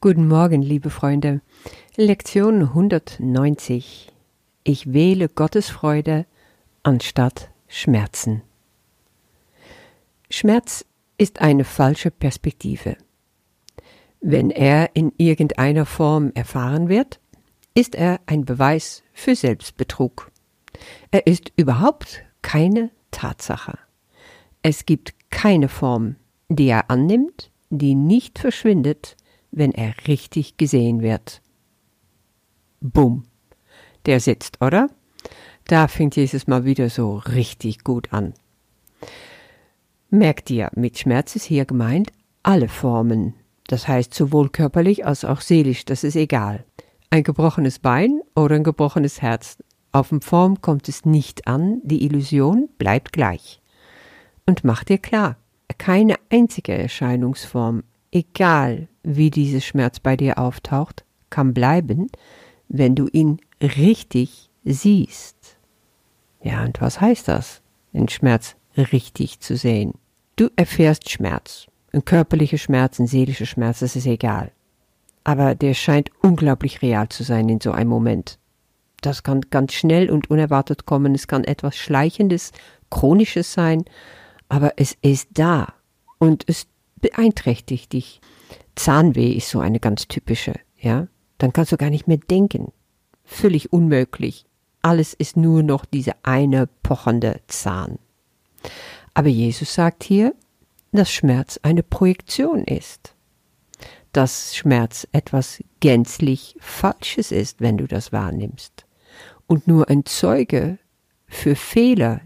[0.00, 1.40] Guten Morgen, liebe Freunde.
[1.96, 4.12] Lektion 190.
[4.62, 6.24] Ich wähle Gottes Freude
[6.84, 8.42] anstatt Schmerzen.
[10.30, 10.84] Schmerz
[11.16, 12.96] ist eine falsche Perspektive.
[14.20, 17.18] Wenn er in irgendeiner Form erfahren wird,
[17.74, 20.30] ist er ein Beweis für Selbstbetrug.
[21.10, 23.76] Er ist überhaupt keine Tatsache.
[24.62, 26.14] Es gibt keine Form,
[26.48, 29.16] die er annimmt, die nicht verschwindet,
[29.50, 31.42] wenn er richtig gesehen wird.
[32.80, 33.24] Bumm.
[34.06, 34.88] Der sitzt, oder?
[35.66, 38.34] Da fängt Jesus mal wieder so richtig gut an.
[40.10, 42.12] Merkt ihr, mit Schmerz ist hier gemeint
[42.42, 43.34] alle Formen.
[43.66, 46.64] Das heißt sowohl körperlich als auch seelisch, das ist egal.
[47.10, 49.58] Ein gebrochenes Bein oder ein gebrochenes Herz.
[49.92, 53.60] Auf den Form kommt es nicht an, die Illusion bleibt gleich.
[54.46, 55.36] Und mach dir klar,
[55.76, 62.08] keine einzige Erscheinungsform, egal wie dieser Schmerz bei dir auftaucht, kann bleiben,
[62.68, 65.58] wenn du ihn richtig siehst.
[66.42, 69.94] Ja, und was heißt das, den Schmerz richtig zu sehen?
[70.36, 71.66] Du erfährst Schmerz.
[71.92, 74.52] Ein körperlicher Schmerz, ein seelischer Schmerz, das ist egal.
[75.24, 78.38] Aber der scheint unglaublich real zu sein in so einem Moment.
[79.00, 81.14] Das kann ganz schnell und unerwartet kommen.
[81.14, 82.52] Es kann etwas Schleichendes,
[82.90, 83.84] Chronisches sein,
[84.48, 85.74] aber es ist da
[86.18, 86.66] und es
[86.98, 88.20] beeinträchtigt dich.
[88.74, 91.08] Zahnweh ist so eine ganz typische, ja.
[91.38, 92.72] Dann kannst du gar nicht mehr denken.
[93.24, 94.44] Völlig unmöglich.
[94.82, 97.98] Alles ist nur noch dieser eine pochende Zahn.
[99.14, 100.34] Aber Jesus sagt hier,
[100.92, 103.14] dass Schmerz eine Projektion ist.
[104.12, 108.86] Dass Schmerz etwas gänzlich Falsches ist, wenn du das wahrnimmst.
[109.46, 110.78] Und nur ein Zeuge
[111.26, 112.20] für Fehler,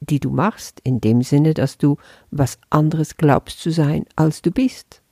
[0.00, 1.96] die du machst, in dem Sinne, dass du
[2.30, 5.02] was anderes glaubst zu sein, als du bist.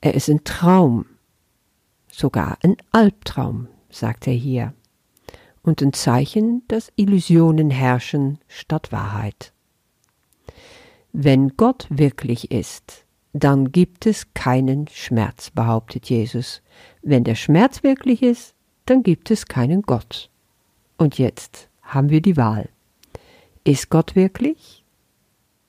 [0.00, 1.06] Er ist ein Traum,
[2.10, 4.72] sogar ein Albtraum, sagt er hier,
[5.62, 9.52] und ein Zeichen, dass Illusionen herrschen statt Wahrheit.
[11.12, 16.62] Wenn Gott wirklich ist, dann gibt es keinen Schmerz, behauptet Jesus.
[17.02, 18.54] Wenn der Schmerz wirklich ist,
[18.86, 20.30] dann gibt es keinen Gott.
[20.96, 22.68] Und jetzt haben wir die Wahl.
[23.64, 24.84] Ist Gott wirklich?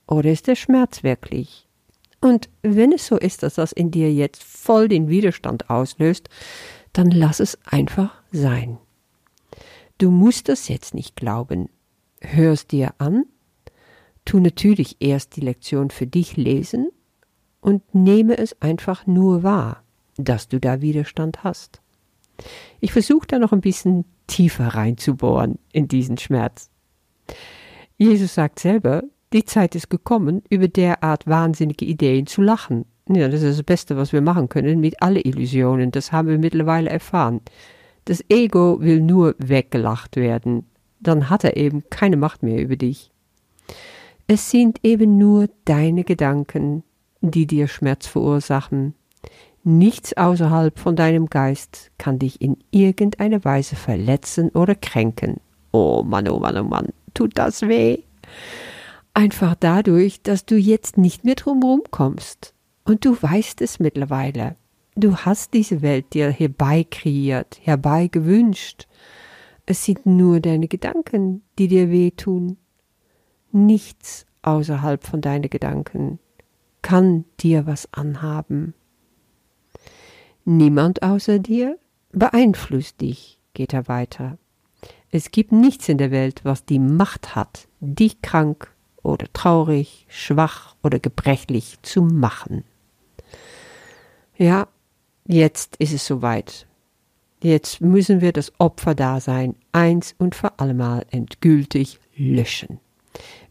[0.07, 1.67] Oder ist der Schmerz wirklich?
[2.21, 6.29] Und wenn es so ist, dass das in dir jetzt voll den Widerstand auslöst,
[6.93, 8.77] dann lass es einfach sein.
[9.97, 11.69] Du musst das jetzt nicht glauben.
[12.21, 13.25] Hör es dir an,
[14.25, 16.89] tu natürlich erst die Lektion für dich lesen
[17.59, 19.83] und nehme es einfach nur wahr,
[20.17, 21.81] dass du da Widerstand hast.
[22.79, 26.69] Ich versuche da noch ein bisschen tiefer reinzubohren in diesen Schmerz.
[28.01, 32.85] Jesus sagt selber, die Zeit ist gekommen, über derart wahnsinnige Ideen zu lachen.
[33.07, 35.91] Ja, das ist das Beste, was wir machen können mit alle Illusionen.
[35.91, 37.41] Das haben wir mittlerweile erfahren.
[38.05, 40.65] Das Ego will nur weggelacht werden.
[40.99, 43.11] Dann hat er eben keine Macht mehr über dich.
[44.25, 46.81] Es sind eben nur deine Gedanken,
[47.21, 48.95] die dir Schmerz verursachen.
[49.63, 55.39] Nichts außerhalb von deinem Geist kann dich in irgendeiner Weise verletzen oder kränken.
[55.71, 56.87] Oh Mann, oh Mann, oh Mann
[57.21, 57.99] tut das weh.
[59.13, 62.55] Einfach dadurch, dass du jetzt nicht mehr drumherum kommst.
[62.83, 64.55] Und du weißt es mittlerweile.
[64.95, 68.87] Du hast diese Welt dir herbeikreiert, herbeigewünscht.
[69.67, 72.57] Es sind nur deine Gedanken, die dir wehtun.
[73.51, 76.17] Nichts außerhalb von deinen Gedanken
[76.81, 78.73] kann dir was anhaben.
[80.43, 81.77] Niemand außer dir
[82.11, 84.39] beeinflusst dich, geht er weiter.
[85.11, 90.75] Es gibt nichts in der Welt, was die Macht hat, dich krank oder traurig, schwach
[90.83, 92.63] oder gebrechlich zu machen.
[94.37, 94.67] Ja,
[95.27, 96.67] jetzt ist es soweit.
[97.43, 102.79] Jetzt müssen wir das Opferdasein eins und für allemal endgültig löschen.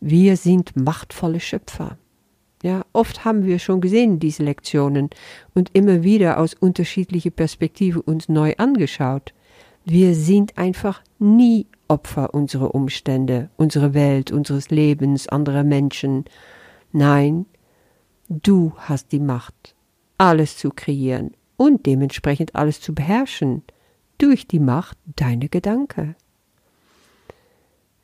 [0.00, 1.98] Wir sind machtvolle Schöpfer.
[2.62, 5.10] Ja, oft haben wir schon gesehen diese Lektionen
[5.54, 9.32] und immer wieder aus unterschiedlicher Perspektive uns neu angeschaut.
[9.84, 16.24] Wir sind einfach nie Opfer unserer Umstände, unserer Welt, unseres Lebens, anderer Menschen.
[16.92, 17.46] Nein,
[18.28, 19.74] du hast die Macht,
[20.18, 23.62] alles zu kreieren und dementsprechend alles zu beherrschen,
[24.18, 26.14] durch die Macht deiner Gedanken.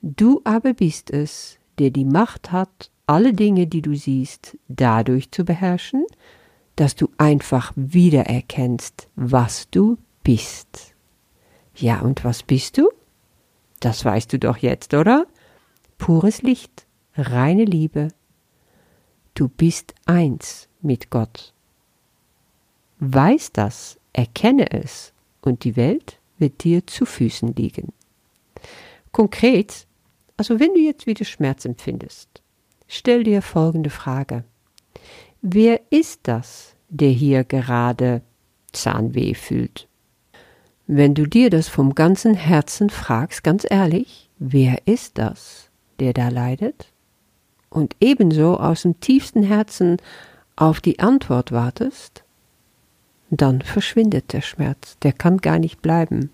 [0.02, 5.44] Du aber bist es, der die Macht hat, alle Dinge, die du siehst, dadurch zu
[5.44, 6.05] beherrschen,
[6.75, 10.95] dass du einfach wiedererkennst, was du bist.
[11.76, 12.88] Ja, und was bist du?
[13.81, 15.26] Das weißt du doch jetzt, oder?
[15.99, 18.08] Pures Licht, reine Liebe.
[19.34, 21.52] Du bist eins mit Gott.
[22.99, 25.12] weiß das, erkenne es
[25.43, 27.93] und die Welt wird dir zu Füßen liegen.
[29.12, 29.87] Konkret,
[30.38, 32.43] also wenn du jetzt wieder Schmerz empfindest,
[32.88, 34.44] stell dir folgende Frage.
[35.43, 38.22] Wer ist das, der hier gerade
[38.72, 39.85] Zahnweh fühlt?
[40.86, 45.68] Wenn du dir das vom ganzen Herzen fragst, ganz ehrlich, wer ist das,
[45.98, 46.92] der da leidet?
[47.70, 49.96] Und ebenso aus dem tiefsten Herzen
[50.54, 52.22] auf die Antwort wartest,
[53.30, 56.30] dann verschwindet der Schmerz, der kann gar nicht bleiben.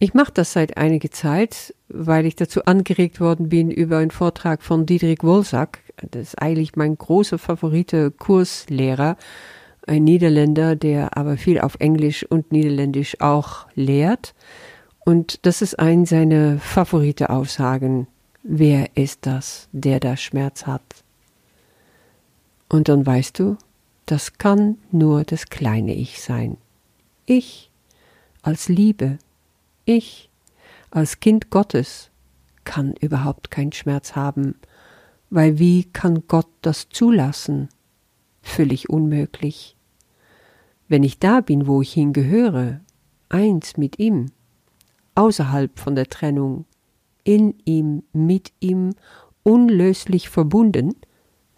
[0.00, 4.62] Ich mache das seit einiger Zeit, weil ich dazu angeregt worden bin über einen Vortrag
[4.62, 5.78] von Diederik Wolsack.
[6.10, 9.16] Das ist eigentlich mein großer Favorite Kurslehrer,
[9.90, 14.34] ein Niederländer, der aber viel auf Englisch und Niederländisch auch lehrt.
[15.00, 18.06] Und das ist ein seiner favorite Aussagen.
[18.44, 20.82] Wer ist das, der da Schmerz hat?
[22.68, 23.56] Und dann weißt du,
[24.06, 26.56] das kann nur das kleine Ich sein.
[27.26, 27.70] Ich
[28.42, 29.18] als Liebe,
[29.86, 30.30] ich
[30.92, 32.10] als Kind Gottes
[32.62, 34.54] kann überhaupt keinen Schmerz haben,
[35.30, 37.68] weil wie kann Gott das zulassen?
[38.40, 39.76] Völlig unmöglich.
[40.90, 42.80] Wenn ich da bin, wo ich hingehöre,
[43.28, 44.26] eins mit ihm,
[45.14, 46.64] außerhalb von der Trennung,
[47.22, 48.96] in ihm, mit ihm,
[49.44, 50.96] unlöslich verbunden,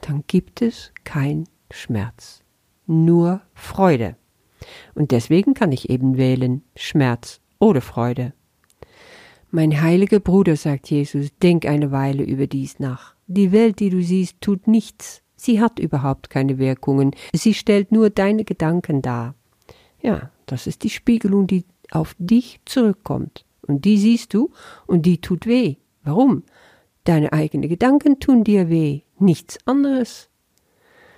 [0.02, 2.42] dann gibt es kein Schmerz,
[2.86, 4.16] nur Freude.
[4.94, 8.34] Und deswegen kann ich eben wählen Schmerz oder Freude.
[9.50, 13.14] Mein heiliger Bruder, sagt Jesus, denk eine Weile über dies nach.
[13.28, 15.21] Die Welt, die du siehst, tut nichts.
[15.44, 17.16] Sie hat überhaupt keine Wirkungen.
[17.34, 19.34] Sie stellt nur deine Gedanken dar.
[20.00, 23.44] Ja, das ist die Spiegelung, die auf dich zurückkommt.
[23.62, 24.52] Und die siehst du
[24.86, 25.78] und die tut weh.
[26.04, 26.44] Warum?
[27.02, 30.28] Deine eigenen Gedanken tun dir weh, nichts anderes.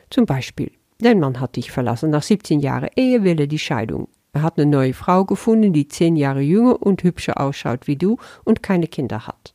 [0.08, 4.08] Zum Beispiel, dein Mann hat dich verlassen, nach 17 Jahren Ehe will er die Scheidung.
[4.32, 8.16] Er hat eine neue Frau gefunden, die zehn Jahre jünger und hübscher ausschaut wie du
[8.42, 9.54] und keine Kinder hat.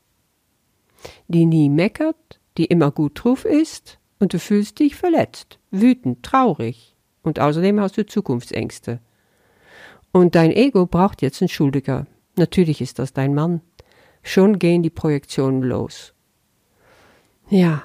[1.28, 6.96] Die nie meckert, die immer gut drauf ist und du fühlst dich verletzt, wütend, traurig
[7.24, 9.00] und außerdem hast du Zukunftsängste.
[10.12, 12.08] Und dein Ego braucht jetzt einen Schuldiger.
[12.36, 13.62] Natürlich ist das dein Mann.
[14.24, 16.14] Schon gehen die Projektionen los.
[17.50, 17.84] Ja,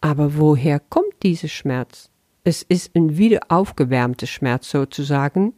[0.00, 2.10] aber woher kommt dieser Schmerz?
[2.44, 5.54] Es ist ein wieder aufgewärmter Schmerz sozusagen,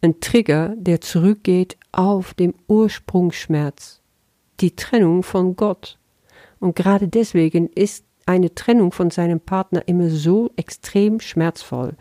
[0.00, 4.00] ein Trigger, der zurückgeht auf den Ursprungsschmerz,
[4.60, 5.98] die Trennung von Gott.
[6.58, 11.94] Und gerade deswegen ist eine Trennung von seinem Partner immer so extrem schmerzvoll.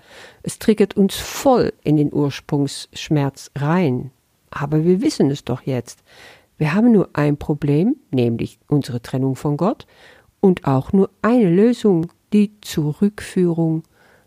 [0.43, 4.11] Es triggert uns voll in den Ursprungsschmerz rein.
[4.49, 6.03] Aber wir wissen es doch jetzt.
[6.57, 9.87] Wir haben nur ein Problem, nämlich unsere Trennung von Gott,
[10.41, 13.83] und auch nur eine Lösung, die Zurückführung,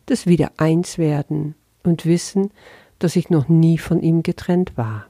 [0.06, 2.50] das Wiedereinswerden und Wissen,
[2.98, 5.06] dass ich noch nie von ihm getrennt war.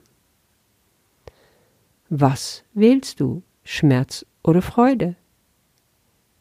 [2.08, 5.16] Was wählst du, Schmerz oder Freude?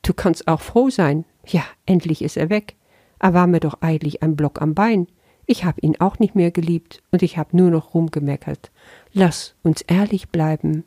[0.03, 1.25] Du kannst auch froh sein.
[1.45, 2.75] Ja, endlich ist er weg.
[3.19, 5.07] Er war mir doch eigentlich ein Block am Bein.
[5.45, 8.71] Ich hab ihn auch nicht mehr geliebt und ich hab nur noch rumgemeckert.
[9.13, 10.83] Lass uns ehrlich bleiben.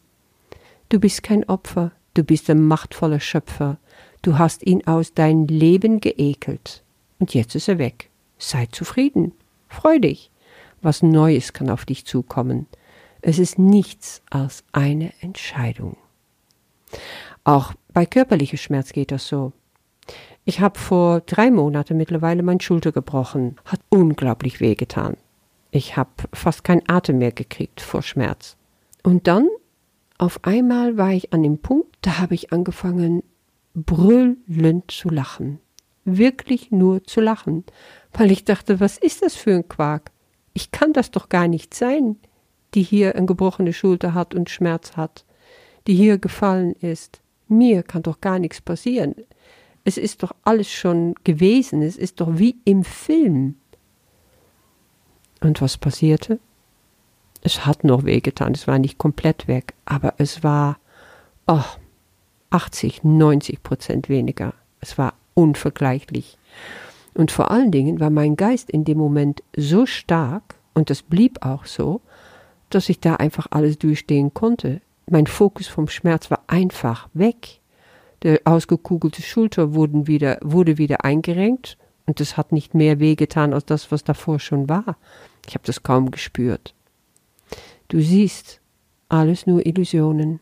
[0.89, 3.79] Du bist kein Opfer, du bist ein machtvoller Schöpfer.
[4.23, 6.83] Du hast ihn aus dein Leben geekelt.
[7.19, 8.11] Und jetzt ist er weg.
[8.39, 9.33] Sei zufrieden.
[9.69, 10.31] Freu dich.
[10.83, 12.67] Was Neues kann auf dich zukommen.
[13.23, 15.97] Es ist nichts als eine Entscheidung.
[17.45, 19.55] Auch bei körperlichem Schmerz geht das so.
[20.45, 23.57] Ich habe vor drei Monaten mittlerweile meine Schulter gebrochen.
[23.65, 25.17] Hat unglaublich wehgetan.
[25.71, 28.59] Ich habe fast keinen Atem mehr gekriegt vor Schmerz.
[29.03, 29.49] Und dann,
[30.19, 33.23] auf einmal war ich an dem Punkt, da habe ich angefangen,
[33.73, 35.59] brüllend zu lachen.
[36.05, 37.65] Wirklich nur zu lachen.
[38.13, 40.11] Weil ich dachte, was ist das für ein Quark?
[40.53, 42.17] Ich kann das doch gar nicht sein,
[42.75, 45.25] die hier eine gebrochene Schulter hat und Schmerz hat,
[45.87, 49.15] die hier gefallen ist mir kann doch gar nichts passieren.
[49.85, 53.55] Es ist doch alles schon gewesen, es ist doch wie im Film.
[55.41, 56.41] Und was passierte?
[57.43, 60.79] Es hat noch wehgetan, es war nicht komplett weg, aber es war
[61.47, 61.63] oh,
[62.51, 64.55] 80, 90 Prozent weniger.
[64.81, 66.39] Es war unvergleichlich.
[67.15, 71.45] Und vor allen Dingen war mein Geist in dem Moment so stark, und das blieb
[71.45, 72.01] auch so,
[72.71, 77.61] dass ich da einfach alles durchstehen konnte mein Fokus vom Schmerz war einfach weg.
[78.23, 83.67] Der ausgekugelte Schulter wurden wieder, wurde wieder eingerenkt und es hat nicht mehr wehgetan als
[83.67, 84.97] das, was davor schon war.
[85.47, 86.75] Ich habe das kaum gespürt.
[87.89, 88.61] Du siehst,
[89.09, 90.41] alles nur Illusionen.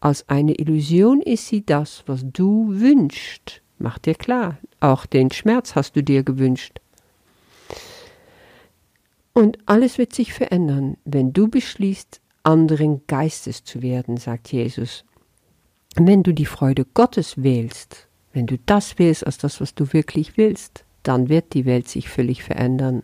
[0.00, 3.60] Als eine Illusion ist sie das, was du wünschst.
[3.78, 6.80] Mach dir klar, auch den Schmerz hast du dir gewünscht.
[9.34, 15.04] Und alles wird sich verändern, wenn du beschließt, anderen Geistes zu werden, sagt Jesus.
[15.96, 20.36] Wenn du die Freude Gottes wählst, wenn du das wählst als das, was du wirklich
[20.36, 23.02] willst, dann wird die Welt sich völlig verändern.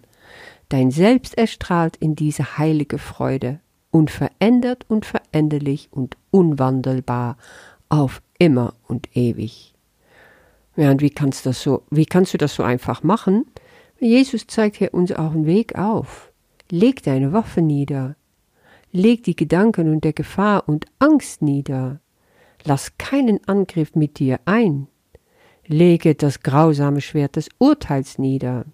[0.69, 7.37] Dein Selbst erstrahlt in diese heilige Freude, unverändert und veränderlich und unwandelbar
[7.89, 9.75] auf immer und ewig.
[10.77, 13.47] Ja, und wie kannst, das so, wie kannst du das so einfach machen?
[13.99, 16.31] Jesus zeigt hier uns auch einen Weg auf.
[16.71, 18.15] Leg deine Waffe nieder.
[18.93, 22.01] Leg die Gedanken und der Gefahr und Angst nieder.
[22.65, 24.89] Lass keinen Angriff mit dir ein.
[25.67, 28.65] Lege das grausame Schwert des Urteils nieder.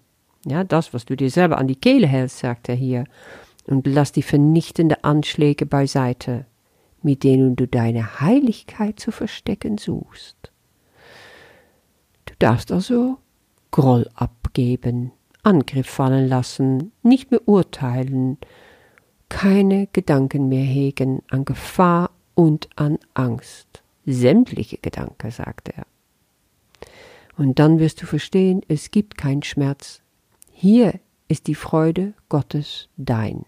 [0.45, 3.05] Ja, das, was du dir selber an die Kehle hältst, sagt er hier.
[3.67, 6.45] Und lass die vernichtenden Anschläge beiseite,
[7.01, 10.51] mit denen du deine Heiligkeit zu verstecken suchst.
[12.25, 13.17] Du darfst also
[13.71, 15.11] Groll abgeben,
[15.43, 18.37] Angriff fallen lassen, nicht mehr urteilen,
[19.35, 23.83] keine Gedanken mehr hegen an Gefahr und an Angst.
[24.05, 25.85] Sämtliche Gedanken, sagt er.
[27.37, 30.01] Und dann wirst du verstehen, es gibt keinen Schmerz.
[30.53, 33.45] Hier ist die Freude Gottes dein.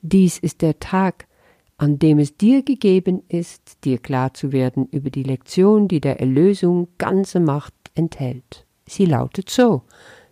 [0.00, 1.28] Dies ist der Tag,
[1.76, 6.18] an dem es dir gegeben ist, dir klar zu werden über die Lektion, die der
[6.18, 8.66] Erlösung ganze Macht enthält.
[8.86, 9.82] Sie lautet so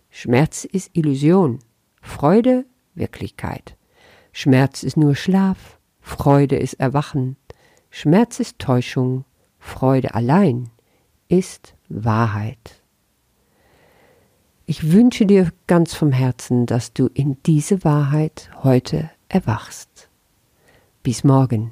[0.09, 1.59] Schmerz ist Illusion,
[2.01, 2.65] Freude
[2.95, 3.77] Wirklichkeit.
[4.33, 7.37] Schmerz ist nur Schlaf, Freude ist Erwachen.
[7.89, 9.25] Schmerz ist Täuschung,
[9.59, 10.69] Freude allein
[11.27, 12.81] ist Wahrheit.
[14.65, 20.09] Ich wünsche dir ganz vom Herzen, dass du in diese Wahrheit heute erwachst.
[21.03, 21.71] Bis morgen.